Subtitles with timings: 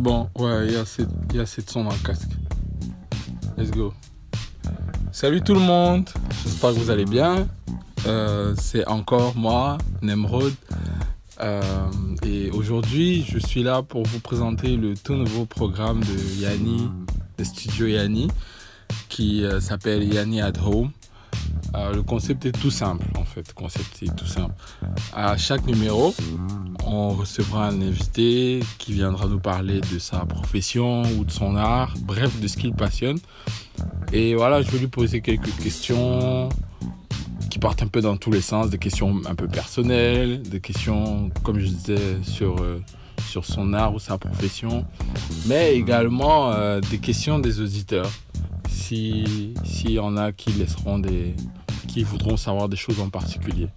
[0.00, 0.28] bon.
[0.36, 2.30] Ouais, il y, a assez, il y a assez de son dans le casque.
[3.56, 3.92] Let's go.
[5.12, 6.08] Salut tout le monde.
[6.42, 7.46] J'espère que vous allez bien.
[8.06, 10.52] Euh, c'est encore moi, Nemrod.
[11.40, 11.60] Euh,
[12.22, 16.88] et aujourd'hui, je suis là pour vous présenter le tout nouveau programme de Yanni,
[17.38, 18.28] de Studio Yanni,
[19.08, 20.90] qui euh, s'appelle Yanni at Home.
[21.74, 23.46] Euh, le concept est tout simple en fait.
[23.48, 24.54] Le concept est tout simple.
[25.14, 26.14] À chaque numéro,
[26.86, 31.94] on recevra un invité qui viendra nous parler de sa profession ou de son art,
[32.02, 33.18] bref, de ce qu'il passionne.
[34.12, 36.48] Et voilà, je vais lui poser quelques questions
[37.50, 41.30] qui partent un peu dans tous les sens, des questions un peu personnelles, des questions,
[41.42, 42.80] comme je disais, sur, euh,
[43.28, 44.86] sur son art ou sa profession,
[45.46, 48.10] mais également euh, des questions des auditeurs.
[48.80, 50.52] S'il si y en a qui
[52.02, 53.68] voudront savoir des choses en particulier.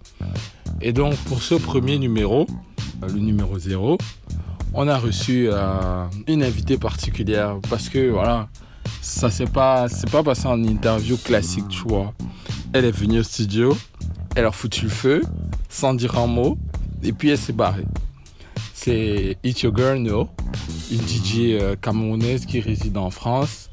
[0.80, 2.46] Et donc pour ce premier numéro,
[3.02, 3.98] euh, le numéro 0,
[4.72, 8.48] on a reçu euh, une invitée particulière parce que voilà,
[9.00, 12.12] ça s'est pas, c'est pas passé en interview classique, tu vois.
[12.72, 13.76] Elle est venue au studio,
[14.34, 15.22] elle a foutu le feu,
[15.68, 16.58] sans dire un mot,
[17.02, 17.84] et puis elle s'est barrée.
[18.72, 20.28] C'est It's Your Girl No,
[20.90, 23.70] une DJ euh, camerounaise qui réside en France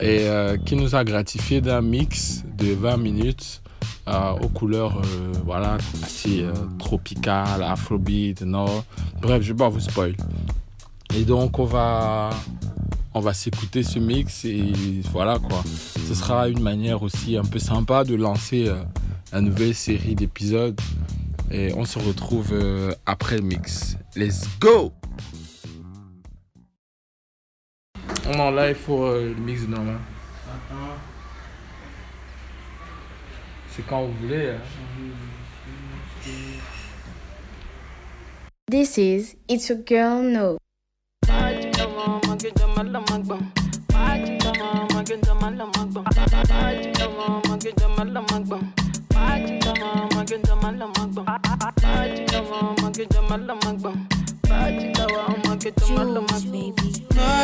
[0.00, 3.62] et euh, qui nous a gratifié d'un mix de 20 minutes
[4.06, 6.46] euh, aux couleurs euh, voilà, assez
[6.78, 8.84] tropicales, afrobeat, nord.
[9.20, 10.14] Bref, je vais pas vous spoil.
[11.16, 12.30] Et donc on va
[13.14, 14.72] on va s'écouter ce mix et
[15.10, 15.62] voilà quoi.
[16.06, 18.70] Ce sera une manière aussi un peu sympa de lancer
[19.32, 20.78] une nouvelle série d'épisodes.
[21.50, 22.54] Et on se retrouve
[23.06, 23.96] après le mix.
[24.14, 24.92] Let's go!
[28.28, 29.98] On est en live pour euh, le mix de normal.
[33.70, 34.50] C'est quand vous voulez.
[34.50, 34.58] hein.
[38.70, 40.58] This is It's Your Girl No.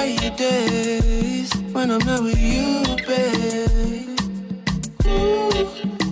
[0.04, 0.30] Baby.
[0.36, 4.18] Days when I'm not with you, babe.
[5.06, 5.66] Ooh,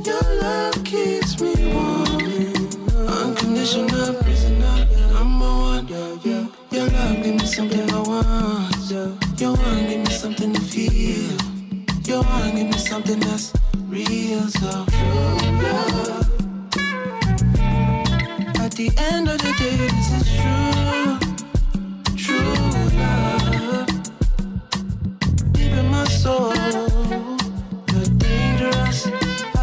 [0.06, 3.08] your love keeps me warm.
[3.08, 5.88] Unconditional prisoner, number one.
[5.88, 8.90] Your love give me something I want.
[9.40, 11.36] Your one give me something to feel.
[12.04, 13.52] Your one give me something that's
[13.88, 15.36] real, so true
[15.66, 16.28] love.
[18.64, 20.61] At the end of the day, this is true.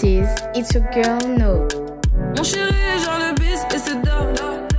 [0.00, 1.66] It's Your Girl No.
[2.36, 4.28] Mon chéri est genre le bis et c'est d'or.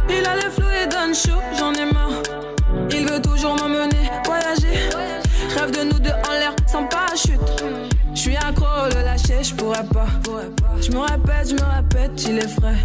[0.09, 2.23] Il a les flots et donne chaud, j'en ai marre.
[2.91, 4.79] Il veut toujours m'emmener voyager.
[5.57, 7.65] Rêve de nous deux en l'air sans parachute.
[8.15, 8.65] Je suis accro,
[8.95, 10.07] le lâcher, je pourrais pas.
[10.79, 12.77] Je me répète, je me répète, il est frais.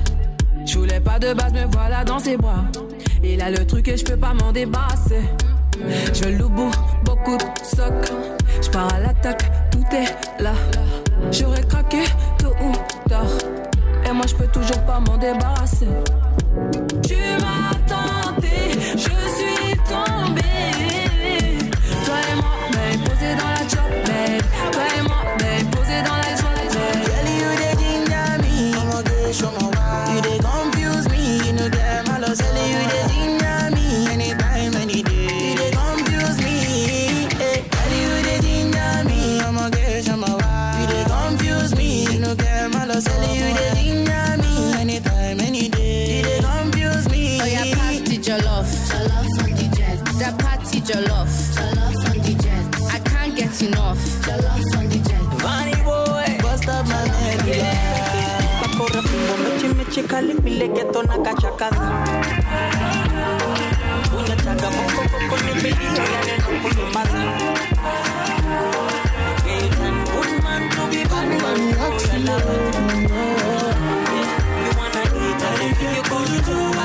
[0.67, 2.65] Je voulais pas de base, me voilà dans ses bras.
[3.23, 5.23] Il a le truc et je peux pas m'en débarrasser.
[6.13, 6.73] Je le bout,
[7.05, 8.13] beaucoup de socs.
[8.61, 10.55] Je pars à l'attaque, tout est là.
[11.31, 12.03] J'aurais craqué
[14.07, 15.89] Et moi je peux toujours pas m'en débarrasser.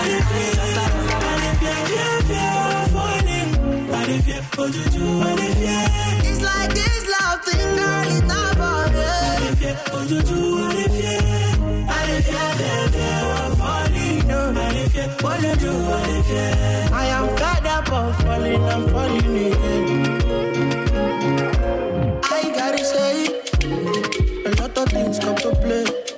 [0.01, 0.07] I
[4.95, 5.09] you.
[6.29, 10.15] It's like this love thing, girl, it's not about you.
[10.15, 10.21] You
[15.61, 15.75] you.
[16.91, 20.21] I am fed up of falling, I'm falling again.
[22.23, 23.41] I gotta say,
[24.45, 26.08] a lot of things come to play.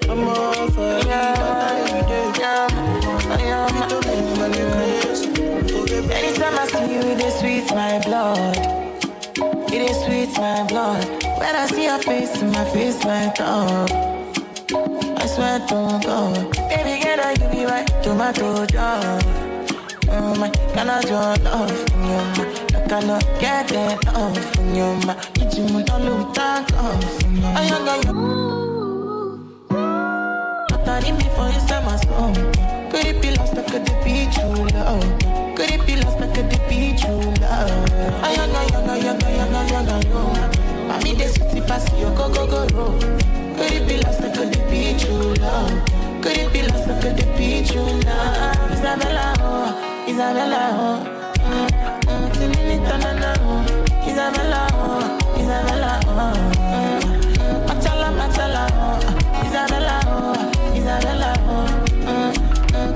[11.91, 13.89] Your face, my face my tongue.
[15.17, 19.19] I swear to God, baby girl, I give you my tomato jar.
[20.07, 22.75] Oh my, can I draw love from your mind?
[22.75, 25.19] I cannot get enough from your mind.
[25.35, 27.57] It's you, love, from your mind.
[27.57, 28.13] I got you.
[30.69, 32.33] But I need me my soul.
[32.89, 33.53] Could it be lost?
[33.53, 35.55] Like could it be true love?
[35.57, 36.19] Could it be lost?
[36.21, 37.91] Like could it be true love?
[38.23, 40.60] I yaga yaga yaga yaga yaga yo.
[40.91, 42.85] Mami de sweetie pass yo go go go go.
[43.57, 44.19] Could it be lost?
[44.21, 45.71] Like could it be true love?
[46.21, 46.87] Could it be lost?
[46.87, 48.71] Like could it be true love?
[48.75, 49.69] Isabella oh,
[50.11, 50.99] Isabella oh.
[51.47, 51.67] Mm,
[52.07, 53.63] mm, Timinita na na oh.
[54.09, 56.35] Isabella oh, Isabella oh.
[56.59, 56.99] Mm,
[57.39, 58.99] mm, Machala machala oh.
[59.47, 60.35] Isabella oh,
[60.75, 61.67] Isabella oh.
[62.03, 62.33] Mm,
[62.73, 62.91] mm.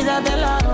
[0.00, 0.65] Isabella oh,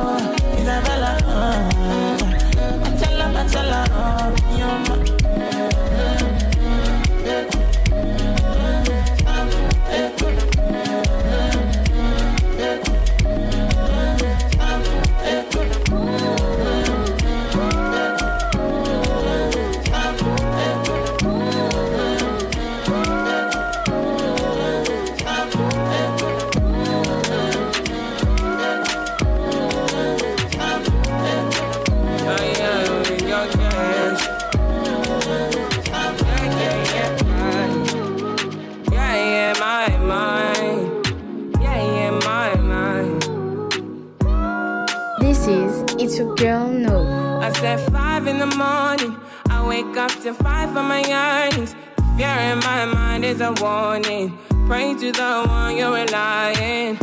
[49.02, 49.20] morning.
[49.50, 51.74] I wake up to five for my yearnings.
[52.16, 54.38] Fear in my mind is a warning.
[54.66, 56.98] Pray to the one you're relying.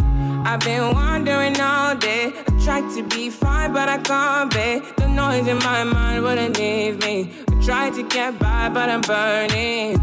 [0.46, 2.34] I've been wandering all day.
[2.48, 4.82] I tried to be fine, but I can't be.
[4.98, 7.32] The noise in my mind wouldn't leave me.
[7.50, 9.98] I tried to get by, but I'm burning.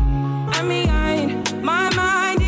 [0.49, 2.41] I'm behind my mind,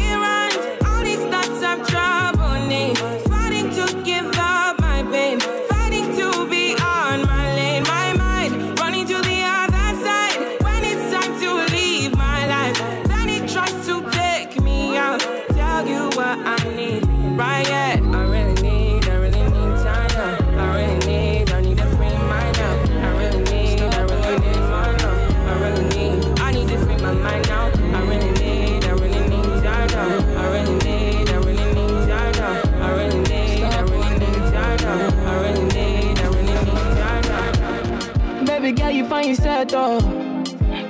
[38.78, 40.00] girl, you find yourself though.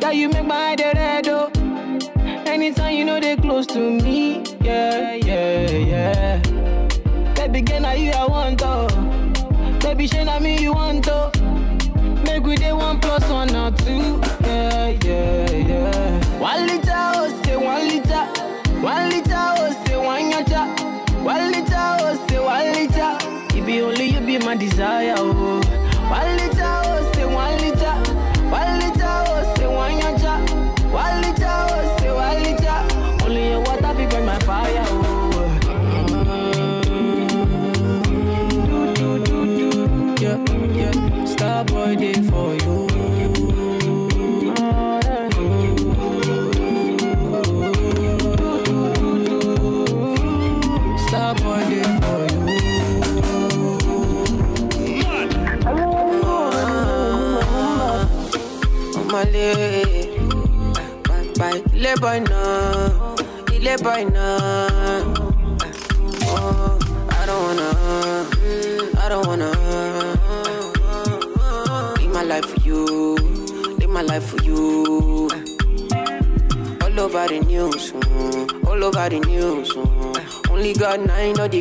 [0.01, 1.51] Girl, you make my head red oh.
[2.47, 6.43] Anytime you know they close to me, yeah, yeah, yeah.
[7.35, 8.89] Baby girl, now you I want oh.
[9.81, 11.08] Baby, shey na me you want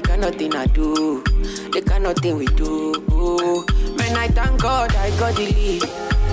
[0.08, 1.22] kind of thing I do,
[1.74, 2.94] the kind of thing we do.
[3.98, 5.84] Man, I thank God I got the lead.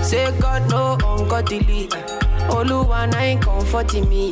[0.03, 1.89] Say God no ungodly.
[2.49, 4.31] Oluwa na ain't comforting me.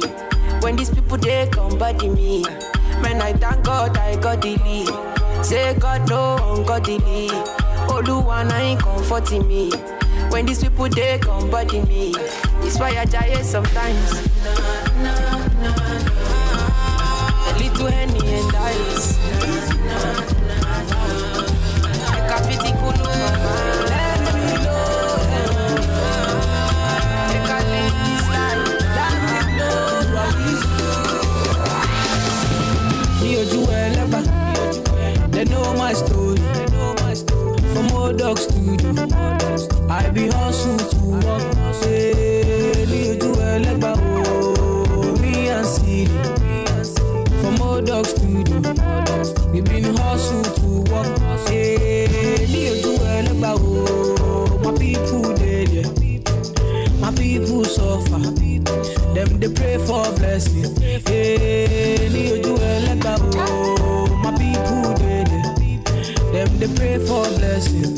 [0.62, 2.44] When these people they come body me.
[3.02, 5.46] Man, I thank God I got the lead.
[5.46, 7.28] Say God no ungodly.
[7.92, 9.72] Oluwa na ain't comforting me.
[10.30, 12.14] When these people they come body me,
[12.62, 14.30] it's why I die sometimes.
[15.04, 15.33] A
[17.84, 19.14] little henny and ice.
[38.16, 38.92] Dog studio,
[39.90, 40.83] I be hustle
[59.78, 60.76] pray for blessing.
[61.08, 63.14] Hey, ní ojú ẹlẹ́gbà
[63.46, 65.74] o, my people dey there.
[66.34, 67.96] Them they pray for blessing,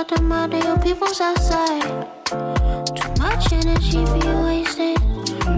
[0.00, 1.82] out the mud and your people's outside?
[2.96, 4.96] Too much energy for you wasted,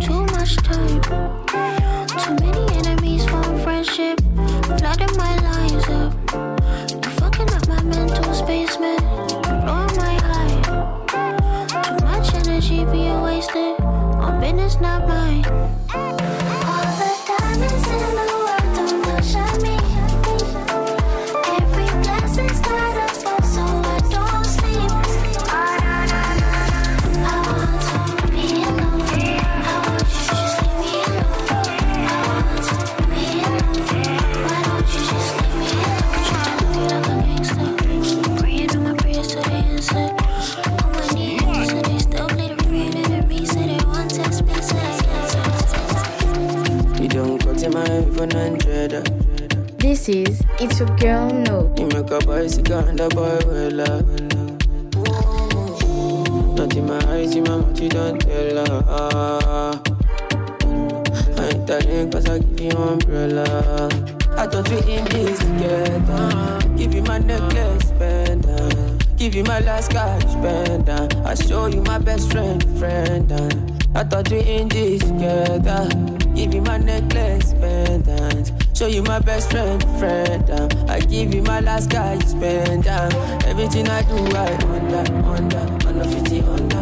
[0.03, 1.01] too much time.
[2.23, 4.19] Too many enemies from friendship,
[4.79, 6.13] flooding my lines up.
[7.05, 8.99] You fucking up my mental space, man.
[9.63, 10.63] Blowing my high.
[11.85, 15.45] Too much energy for you wasted on business, not mine.
[50.65, 51.75] It's Your Girl No.
[51.77, 54.07] You make a bicycle and a boy well up.
[56.57, 59.83] Not in my eyes, in my mouth, you don't tell her.
[61.37, 63.89] I ain't telling cause I give you umbrella.
[64.37, 66.77] I thought we in this together.
[66.77, 69.17] Give you my necklace, pendant.
[69.17, 71.17] Give you my last cash, pendant.
[71.27, 73.33] I show you my best friend, friend.
[73.97, 75.89] I thought we in this together.
[76.37, 78.62] Give you my necklace, pendant.
[78.75, 80.51] Show you my best friend, friend.
[80.51, 80.69] uh.
[80.89, 83.15] I give you my last cash, pendant.
[83.45, 86.82] Everything I do, I under, under, under 50, under, under,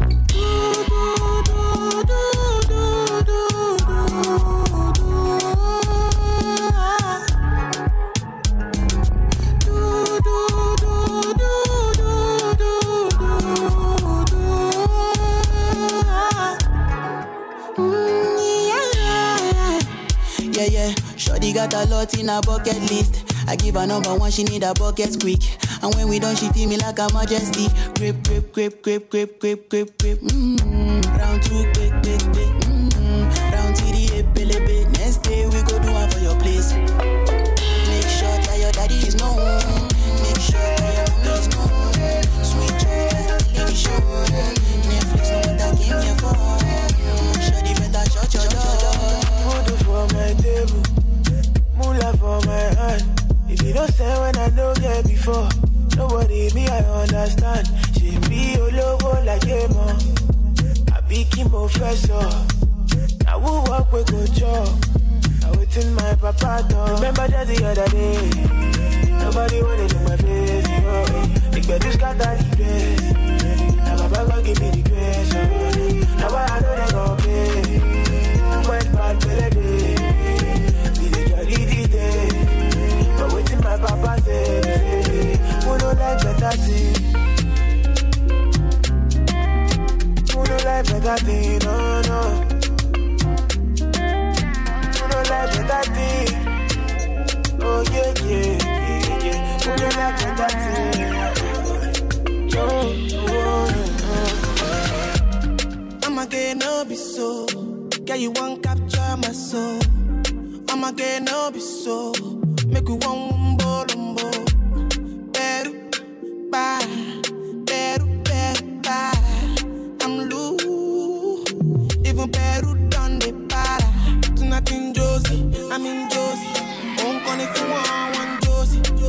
[21.51, 23.25] Shorty got a lot in her bucket list.
[23.47, 25.41] I give her number one, she need a bucket quick.
[25.83, 27.67] And when we done, she feel me like a majesty.
[27.95, 30.19] Grip, grip, grip, grip, grip, grip, grip, grip.
[30.19, 31.17] Mm-hmm.
[31.17, 32.30] Round two, quick, quick,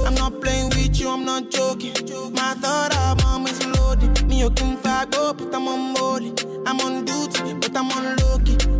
[0.06, 1.94] I'm not playing with you, I'm not joking.
[2.32, 4.26] My thought mom is loaded.
[4.26, 6.35] Me, you can fight up, but I'm on molly.
[6.66, 8.32] I'm on duty, but I'm on low.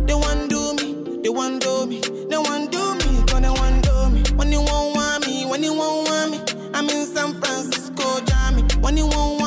[0.05, 4.09] They want do me, they want do me, they want do me, gonna want do
[4.09, 4.23] me.
[4.35, 6.39] When you won't want me, when you won't want me,
[6.73, 8.63] I'm in San Francisco, Jammy.
[8.81, 9.41] When you won't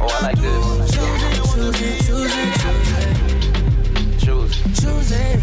[0.00, 0.90] Oh, I like this.
[0.92, 2.52] Choose it, choose it,
[4.20, 5.12] Choose.
[5.12, 5.40] it.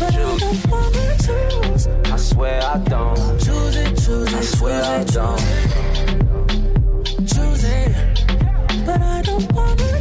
[0.00, 1.86] I don't wanna choose.
[2.10, 3.16] I swear I don't.
[3.38, 5.40] Choose it, choose it, I swear I choose it, don't.
[7.28, 8.24] choose it.
[8.86, 9.91] But I don't wanna choose.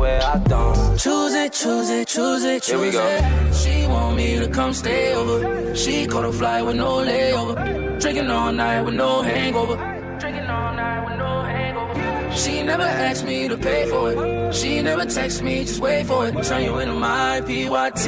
[0.00, 0.98] Swear I don't.
[0.98, 3.06] Choose it, choose it, choose it, choose Here we go.
[3.06, 3.54] it.
[3.54, 5.76] She want me to come stay over.
[5.76, 8.00] She caught a flight with no layover.
[8.00, 9.76] Drinking all night with no hangover.
[10.18, 12.34] Drinking all night with no hangover.
[12.34, 14.54] She never asked me to pay for it.
[14.54, 16.44] She never text me, just wait for it.
[16.44, 18.06] Turn you into my PYT.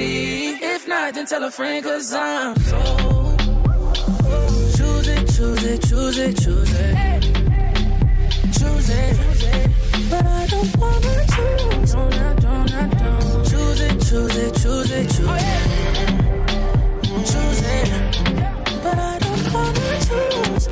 [0.75, 3.37] If not, then tell a friend, cause I'm so.
[4.79, 7.23] Choose it, choose it, choose it, choose it.
[8.59, 9.71] Choose it.
[10.09, 11.72] But I don't wanna choose.
[14.63, 16.23] Choose it, choose it, choose it.
[17.27, 17.89] Choose it.
[18.83, 20.67] But I don't wanna choose.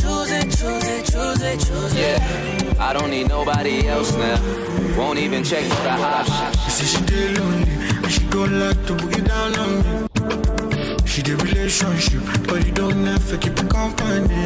[0.00, 2.00] Choose it, choose it, choose it, choose it.
[2.00, 2.74] Yeah.
[2.78, 4.38] I don't need nobody else now.
[4.96, 6.64] Won't even check for the options.
[6.64, 7.70] She say she dey lonely
[8.04, 11.06] and she go like to boogie down on me.
[11.06, 14.42] She dey relationship, but you don't ever keep it company.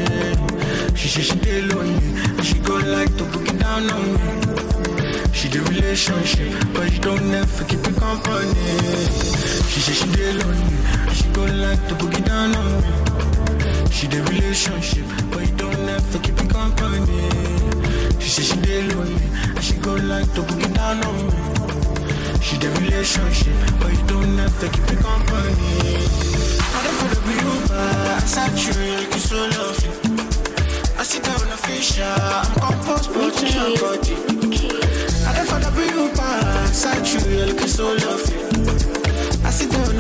[0.97, 4.74] She say she dey lonely and she go like to boogie down on me.
[5.35, 8.55] She dey relationship, but you don't ever keep it company.
[9.71, 10.77] She say she dey lonely
[11.15, 13.91] she go like to boogie down on me.
[13.93, 17.29] She dey relationship, but you don't ever keep it company.
[18.21, 19.23] She say she dey lonely
[19.57, 21.33] and she go like to boogie down on me.
[22.41, 25.97] She the relationship, but you don't to keep it company.
[26.77, 29.91] I don't feel the Uber, I sat you, you so lovely.
[30.99, 34.24] I sit down on a fish, I'm composed, but you your body.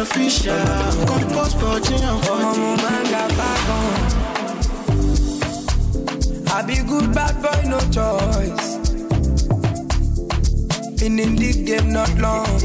[0.04, 2.60] I sit down on a fish, I'm composed, but you your body.
[6.46, 8.76] I be good bad boy, no choice.
[11.00, 12.60] Been in the game not long.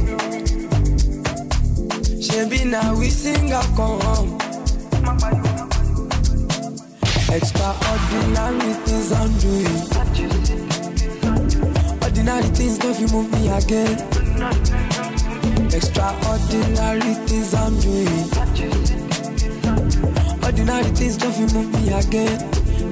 [2.21, 4.38] Shabby now we sing a come.
[7.32, 9.82] Extraordinary things I'm doing.
[12.04, 14.78] Ordinary things don't you move me again.
[15.79, 18.27] Extraordinary things I'm doing.
[20.43, 22.35] Ordinary things don't you move me again.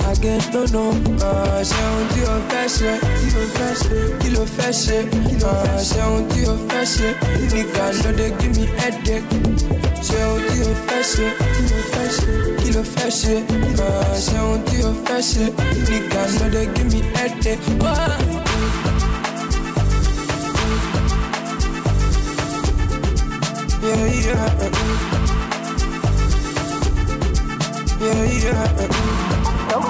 [0.07, 0.85] Again, no, no.
[1.19, 4.97] Uh, ṣe ohun tí o fẹ́ ṣe, tí o fẹ́ ṣe, kí ló fẹ́ ṣe.
[5.43, 7.07] Uh, ṣe ohun tí o fẹ́ ṣe,
[7.51, 9.27] nìgbà ló dé give me headache.
[10.07, 13.33] Ṣe ohun tí o fẹ́ ṣe, tí o fẹ́ ṣe, kí ló fẹ́ ṣe.
[13.83, 15.45] Uh, ṣe ohun tí o fẹ́ ṣe,
[15.89, 17.65] nìgbà ló dé give me headache.
[23.79, 23.83] Oh.
[23.83, 25.67] Yeah, yeah.
[27.99, 29.87] Yeah, yeah.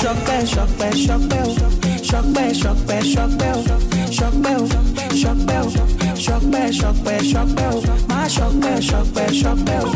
[0.00, 1.52] Ṣọpẹ́ ṣọpẹ́ ṣọpẹ́ o
[2.08, 3.62] ṣọpẹ́ ṣọpẹ́ ṣọpẹ́ o
[4.16, 4.66] ṣọpẹ́ o
[5.20, 5.97] ṣọpẹ́ o
[6.28, 9.90] ṣọpẹ́ ṣọpẹ́ ṣọpẹ́ o má ṣọpẹ́ ṣọpẹ́ ṣọpẹ́ o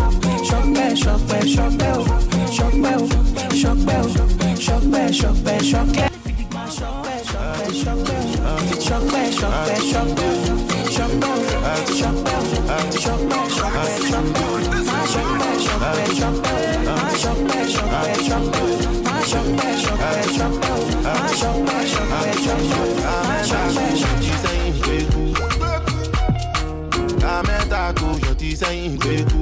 [0.49, 2.05] ṣọpẹ́ ṣọpẹ́ ṣọpẹ́ o
[2.57, 3.07] ṣọpẹ́ o
[3.61, 4.09] ṣọpẹ́ o
[4.64, 6.09] ṣọpẹ́ ṣọpẹ́ ṣọpẹ́.
[6.77, 7.18] Ṣọpẹ́
[7.81, 8.18] ṣọpẹ́
[8.87, 10.31] ṣọpẹ́ ṣọpẹ́ ṣọpẹ́
[10.95, 11.33] ṣọpẹ́
[11.83, 12.40] ṣọpẹ́ ṣọpẹ́
[13.03, 14.53] ṣọpẹ́ ṣọpẹ́ ṣọpẹ́
[14.88, 16.57] má ṣọpẹ́ ṣọpẹ́ ṣọpẹ́
[16.88, 18.66] má ṣọpẹ́ ṣọpẹ́ ṣọpẹ́
[19.07, 24.72] má ṣọpẹ́ ṣọpẹ́ ṣọpẹ́ má ṣọpẹ́ ṣọpẹ́ ṣọpẹ́ má ṣọpẹ́ ṣọpẹ́.
[28.61, 29.41] Sẹ́yìn gbẹ́kú.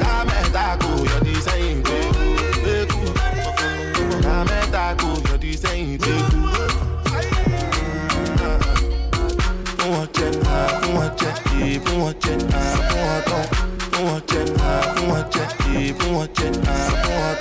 [0.00, 3.00] Lamẹ́tàkù yọ ti sẹ́yìn gbẹ́kú.
[4.24, 6.38] Lamẹ́tàkù yọ ti sẹ́yìn gbẹ́kú.
[9.78, 11.30] Fún wọn jẹ, ah, fún wọn jẹ,
[11.62, 13.44] eh, fún wọn jẹ, ah, fún tán.
[13.92, 15.44] Fún wọn jẹ, ah, fún wọn jẹ,
[15.76, 17.34] eh, fún wọn jẹ, ah, fún wọn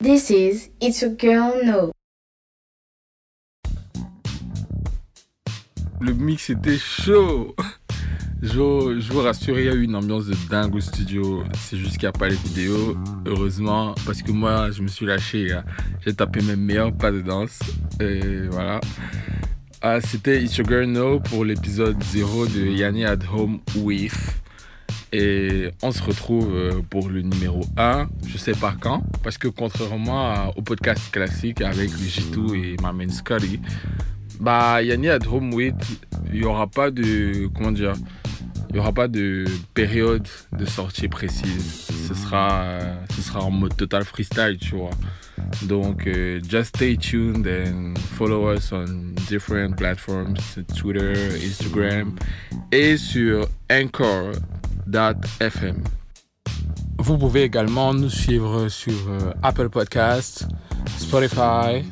[0.00, 1.90] This is It's Your Girl No.
[6.00, 7.54] Le mix était chaud.
[8.46, 8.58] Je
[9.10, 11.44] vous, rassure, il y a eu une ambiance de dingue au studio.
[11.58, 15.06] C'est juste qu'il n'y a pas les vidéos, heureusement, parce que moi, je me suis
[15.06, 15.48] lâché.
[15.48, 15.64] là.
[16.04, 17.58] J'ai tapé mes meilleurs pas de danse.
[18.00, 18.82] Et voilà.
[19.80, 24.14] Ah, C'était It's Your Girl No pour l'épisode 0 de Yanni at Home With.
[25.10, 29.48] Et on se retrouve euh, pour le numéro 1, je sais pas quand, parce que
[29.48, 33.60] contrairement au podcast classique avec G2 et ma main Scotty,
[34.40, 35.76] bah Yanni at Home With,
[36.32, 37.48] il n'y aura pas de.
[37.54, 37.94] Comment dire
[38.74, 40.26] Il n'y aura pas de période
[40.58, 41.86] de sortie précise.
[42.08, 42.80] Ce sera,
[43.36, 44.90] en mode total freestyle, tu vois.
[45.62, 50.34] Donc, euh, just stay tuned and follow us on different platforms
[50.76, 52.16] Twitter, Instagram
[52.72, 54.34] et sur Anchor.fm.
[56.98, 60.48] Vous pouvez également nous suivre sur euh, Apple Podcasts,
[60.98, 61.84] Spotify,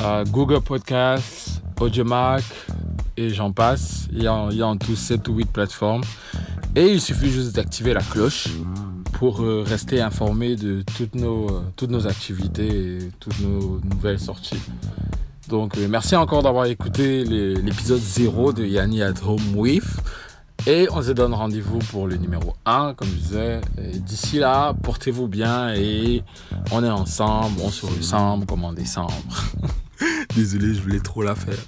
[0.00, 2.44] euh, Google Podcasts, Audiomack
[3.18, 3.95] et j'en passe.
[4.12, 6.02] Il y, a, en tout 7 ou 8 plateformes.
[6.74, 8.48] Et il suffit juste d'activer la cloche
[9.14, 14.20] pour euh, rester informé de toutes nos, euh, toutes nos activités et toutes nos nouvelles
[14.20, 14.60] sorties.
[15.48, 19.84] Donc euh, merci encore d'avoir écouté l'épisode 0 de Yanni at Home With.
[20.66, 23.60] Et on se donne rendez-vous pour le numéro 1, comme je disais.
[24.00, 26.24] D'ici là, portez-vous bien et
[26.72, 29.12] on est ensemble, on se ressemble comme en décembre.
[30.34, 31.58] Désolé, je voulais trop la faire.